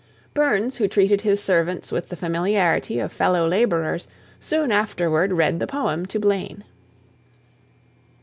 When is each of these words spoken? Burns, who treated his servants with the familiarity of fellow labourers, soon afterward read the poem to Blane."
Burns, 0.33 0.77
who 0.77 0.87
treated 0.87 1.21
his 1.21 1.43
servants 1.43 1.91
with 1.91 2.09
the 2.09 2.15
familiarity 2.15 2.97
of 2.97 3.13
fellow 3.13 3.47
labourers, 3.47 4.07
soon 4.39 4.71
afterward 4.71 5.33
read 5.33 5.59
the 5.59 5.67
poem 5.67 6.07
to 6.07 6.19
Blane." 6.19 6.63